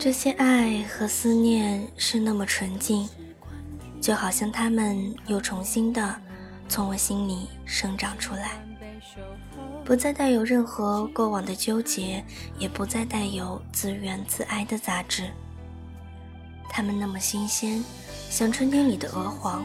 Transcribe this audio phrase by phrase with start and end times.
[0.00, 3.08] 这些爱和思念是那么纯净，
[4.00, 6.20] 就好像它们又重新的
[6.68, 8.60] 从我心里生长出来，
[9.84, 12.24] 不再带有任何过往的纠结，
[12.58, 15.30] 也不再带有自怨自哀的杂质。
[16.68, 17.80] 它们那么新鲜，
[18.28, 19.64] 像春天里的鹅黄，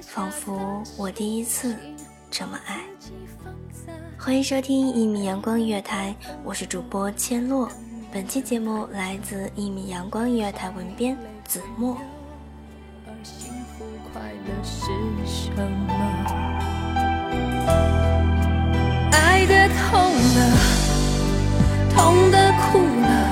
[0.00, 1.76] 仿佛我第一次
[2.32, 2.80] 这么爱。
[4.24, 7.68] 欢迎收听一米阳光音乐台，我是主播千落。
[8.12, 11.98] 本期节目来自一米阳光音乐台文编子墨。
[13.04, 14.92] 而幸福快乐是
[15.26, 15.92] 什么？
[19.10, 20.56] 爱的痛了，
[21.92, 23.31] 痛的哭了，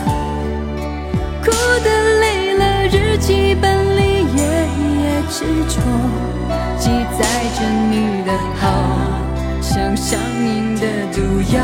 [11.21, 11.61] 瘾的毒药，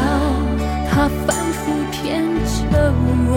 [0.90, 2.92] 它反复骗着
[3.26, 3.32] 我。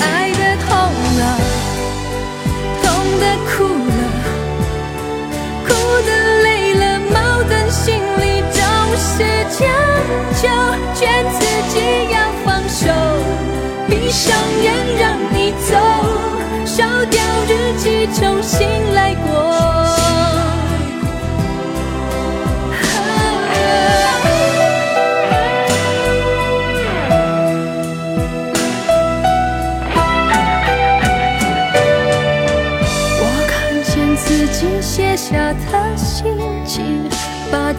[0.00, 0.70] 爱的痛
[1.18, 1.22] 了，
[2.82, 2.84] 痛
[3.20, 3.52] 的哭
[3.88, 4.00] 了，
[5.66, 5.68] 哭
[6.06, 6.10] 的
[6.42, 7.16] 累了，矛
[7.48, 7.84] 盾心
[8.20, 8.60] 里总
[8.98, 9.14] 是
[9.58, 9.60] 将
[10.42, 10.44] 就，
[10.94, 11.00] 劝
[11.32, 11.40] 自
[11.72, 11.74] 己
[12.12, 12.80] 要放手，
[13.88, 14.64] 闭上眼
[14.98, 15.02] 让
[15.32, 15.70] 你走，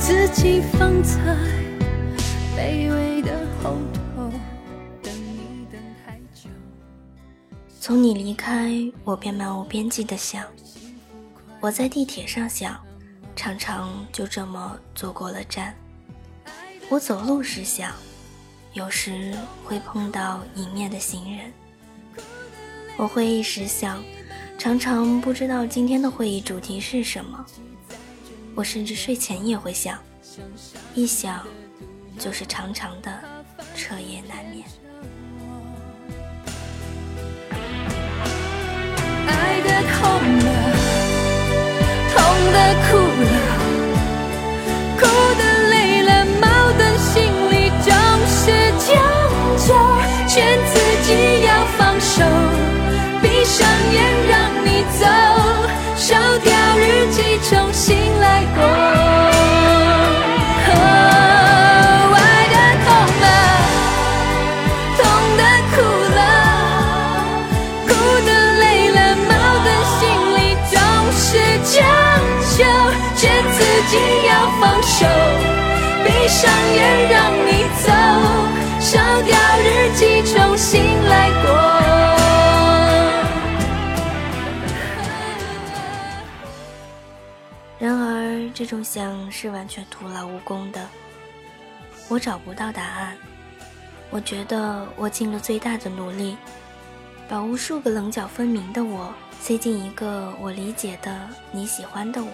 [0.05, 1.17] 自己放在
[2.57, 4.29] 卑微的后头，
[5.01, 6.49] 等你等太久。
[7.79, 8.69] 从你离开，
[9.05, 10.43] 我便漫无边际的想。
[11.61, 12.77] 我在地铁上想，
[13.33, 15.73] 常常就这么坐过了站。
[16.89, 17.93] 我走路时想，
[18.73, 21.49] 有时会碰到迎面的行人。
[22.97, 24.03] 我会议时想，
[24.57, 27.45] 常常不知道今天的会议主题是什么。
[28.55, 29.97] 我甚至睡前也会想，
[30.93, 31.45] 一想
[32.19, 33.11] 就是长长的
[33.75, 34.63] 彻夜难眠。
[39.27, 40.03] 爱的痛
[40.37, 40.45] 了，
[42.13, 42.15] 痛
[42.53, 43.33] 的哭了，
[44.99, 45.01] 哭
[88.73, 90.89] 然而，这种想是完全徒劳无功的。
[92.09, 93.15] 我找不到答案。
[94.09, 96.35] 我觉得我尽了最大的努力，
[97.27, 102.31] 把无数个棱角分明的我塞进一个我理解的你喜欢的我。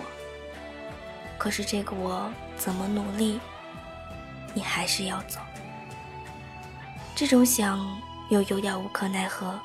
[1.38, 3.40] 可是这个我怎么努力，
[4.54, 5.40] 你还是要走。
[7.16, 7.86] 这种想
[8.30, 9.60] 又有点无可奈何。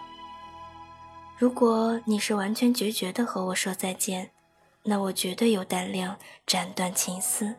[1.36, 4.30] 如果你是完全决绝的和我说再见，
[4.84, 6.16] 那我绝对有胆量
[6.46, 7.54] 斩断情丝。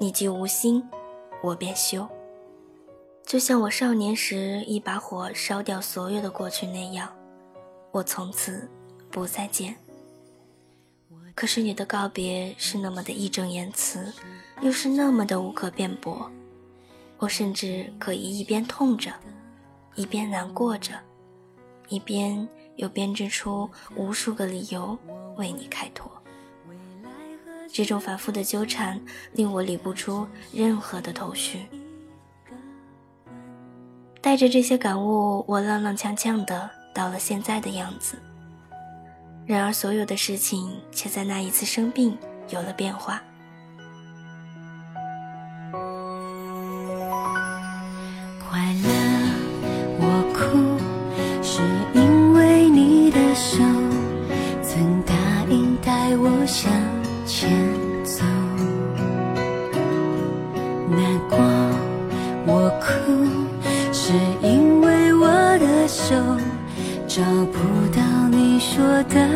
[0.00, 0.82] 你既无心，
[1.42, 2.08] 我便休。
[3.24, 7.14] 就像我少年时一把火烧掉所有的过去那样，
[7.92, 8.68] 我从此
[9.10, 9.76] 不再见。
[11.34, 14.12] 可是你的告别是那么的义正言辞，
[14.62, 16.30] 又是那么的无可辩驳。
[17.18, 19.12] 我甚至可以一边痛着，
[19.94, 20.92] 一边难过着，
[21.88, 22.48] 一边。
[22.76, 24.98] 又编织出无数个理由
[25.38, 26.12] 为你开脱，
[27.72, 29.00] 这种反复的纠缠
[29.32, 31.66] 令我理不出任何的头绪。
[34.20, 38.16] 带着这些感悟，我踉踉跄跄的到了现在的样子。
[39.46, 42.18] 然而，所有的事情却在那一次生病
[42.48, 43.22] 有了变化。
[66.08, 66.14] 手
[67.08, 67.58] 找不
[67.92, 69.28] 到你说的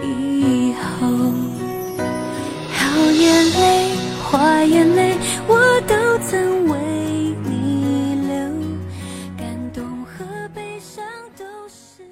[0.00, 1.08] 以后，
[2.70, 5.18] 好眼泪，坏眼泪，
[5.48, 8.16] 我都曾为你
[9.36, 10.24] 感动和
[10.54, 11.04] 悲伤。
[11.36, 12.04] 都是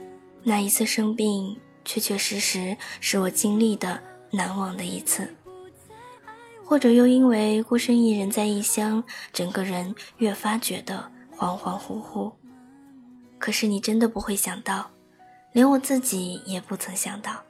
[0.42, 4.00] 那一次生病，确确实实是我经历的
[4.32, 5.32] 难忘的一次。
[6.64, 11.08] 或者又因为孤身一人在异乡，整个人越发觉得
[11.38, 12.32] 恍恍惚惚。
[13.40, 14.88] 可是你真的不会想到，
[15.52, 17.42] 连我自己也不曾想到，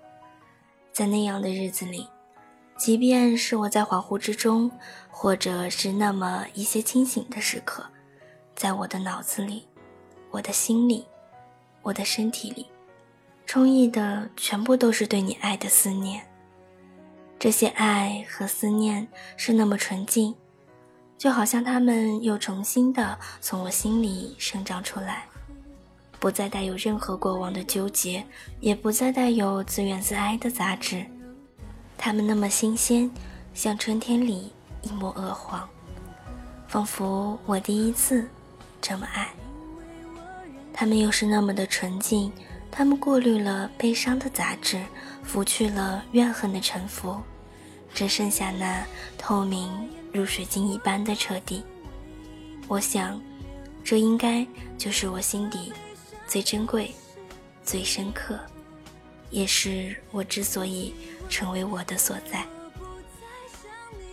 [0.92, 2.06] 在那样的日子里，
[2.78, 4.70] 即便是我在恍惚之中，
[5.10, 7.84] 或者是那么一些清醒的时刻，
[8.54, 9.66] 在我的脑子里，
[10.30, 11.04] 我的心里，
[11.82, 12.66] 我的身体里。
[13.44, 16.24] 充溢的全部都是对你爱的思念，
[17.36, 20.32] 这些爱和思念是那么纯净，
[21.18, 25.26] 就好像它们又重新的从我心里生长出来，
[26.20, 28.24] 不再带有任何过往的纠结，
[28.60, 31.04] 也不再带有自怨自哀的杂质，
[31.96, 33.10] 它们那么新鲜，
[33.54, 34.52] 像春天里
[34.82, 35.68] 一抹鹅黄，
[36.68, 38.28] 仿佛我第一次
[38.80, 39.28] 这么爱。
[40.72, 42.30] 它们又是那么的纯净。
[42.72, 44.80] 他们过滤了悲伤的杂质，
[45.24, 47.20] 拂去了怨恨的沉浮，
[47.92, 48.86] 只剩下那
[49.18, 49.68] 透明
[50.12, 51.64] 如水晶一般的彻底。
[52.68, 53.20] 我想，
[53.82, 54.46] 这应该
[54.78, 55.72] 就是我心底
[56.30, 56.94] 最珍贵、
[57.64, 58.38] 最深刻，
[59.30, 60.94] 也是我之所以
[61.28, 62.46] 成为我的所在。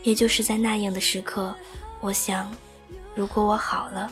[0.01, 1.55] 也就是在那样的时刻，
[2.01, 2.51] 我想，
[3.13, 4.11] 如果我好了，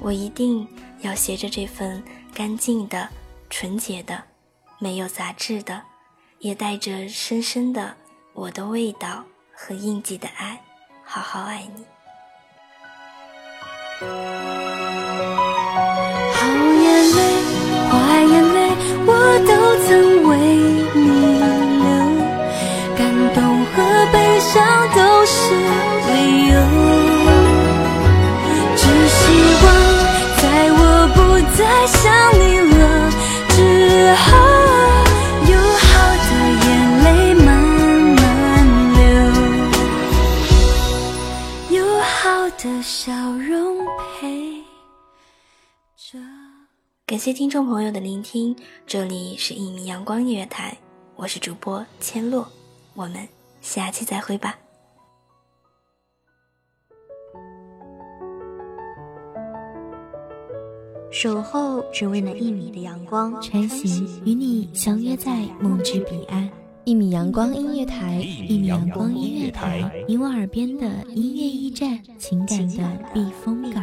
[0.00, 0.66] 我一定
[1.02, 2.02] 要携着这份
[2.34, 3.08] 干净的。
[3.48, 4.22] 纯洁的，
[4.78, 5.82] 没有杂质的，
[6.38, 7.96] 也带着深深的
[8.32, 10.60] 我的味道和印记的爱，
[11.04, 11.68] 好好爱
[14.00, 14.49] 你。
[19.32, 19.52] 我都
[19.86, 19.88] 曾
[20.28, 20.30] 为
[20.92, 21.06] 你
[21.78, 21.86] 留，
[22.98, 23.00] 感
[23.32, 23.76] 动和
[24.12, 24.58] 悲伤
[47.10, 48.54] 感谢听众朋友的聆听，
[48.86, 50.78] 这里是一米阳光音乐台，
[51.16, 52.46] 我是主播千落，
[52.94, 53.26] 我们
[53.60, 54.56] 下期再会吧。
[61.10, 66.48] 守候只为那一米的阳光，晨行与你相约在梦之彼岸。
[66.84, 73.82] 一米阳光音乐台，一米阳光音乐台，你我耳边的音乐驿站，情感的避风港。